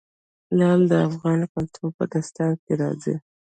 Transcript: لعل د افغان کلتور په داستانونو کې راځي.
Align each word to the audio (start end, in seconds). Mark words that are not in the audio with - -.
لعل 0.57 0.81
د 0.91 0.93
افغان 1.07 1.39
کلتور 1.53 1.89
په 1.97 2.03
داستانونو 2.11 2.61
کې 2.65 2.73
راځي. 2.81 3.15